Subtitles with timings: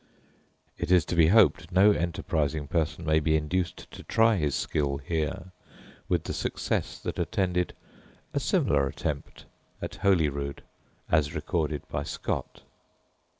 [0.79, 4.97] It is to be hoped no enterprising person may be induced to try his skill
[4.97, 5.51] here
[6.09, 7.75] with the success that attended
[8.33, 9.45] a similar attempt
[9.79, 10.63] at Holyrood,
[11.11, 12.63] as recorded by Scott!